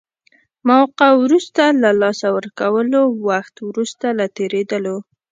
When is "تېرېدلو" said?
4.37-4.95